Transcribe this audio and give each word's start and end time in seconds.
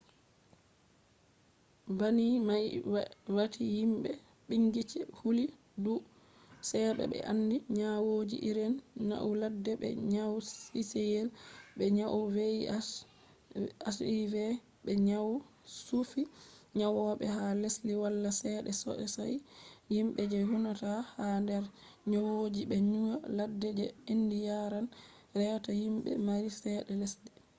banni 1.97 2.27
mai 2.47 2.65
wati 3.35 3.63
himbe 3.77 4.11
bincike 4.47 4.99
houlli 5.19 5.45
dou 5.83 5.99
cewa 6.69 7.03
be 7.11 7.17
andi 7.31 7.57
nyawoji 7.79 8.37
irin 8.49 8.75
nyau 9.09 9.29
ladde 9.41 9.71
be 9.81 9.87
nyau 10.13 10.35
ciciyel 10.73 11.27
be 11.77 11.85
nyau 11.97 12.17
hiv 14.05 14.29
be 14.85 14.91
nyau 15.07 15.29
chuffi 15.85 16.23
nyawobe 16.79 17.25
ha 17.35 17.43
lesdiji 17.61 17.95
wala 18.03 18.29
cede 18.39 18.71
sosai 18.81 19.35
himbe 19.93 20.21
je 20.31 20.39
huinata 20.49 20.91
ha 21.15 21.27
der 21.47 21.63
nyowoji 22.11 22.61
je 22.69 22.77
nyau 22.91 23.07
ladde 23.37 23.67
je 23.79 23.85
endi 24.11 24.37
yaran 24.47 24.87
reta 25.39 25.71
himbe 25.81 26.09
mari 26.27 26.49
cede 26.61 26.93
lesde 27.01 27.29